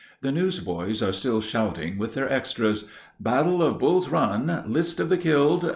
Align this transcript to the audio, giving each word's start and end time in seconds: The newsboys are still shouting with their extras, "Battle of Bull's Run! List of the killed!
The 0.21 0.31
newsboys 0.31 1.03
are 1.03 1.11
still 1.11 1.41
shouting 1.41 1.99
with 1.99 2.15
their 2.15 2.27
extras, 2.27 2.85
"Battle 3.19 3.61
of 3.61 3.77
Bull's 3.77 4.09
Run! 4.09 4.63
List 4.67 4.99
of 4.99 5.09
the 5.09 5.17
killed! 5.19 5.69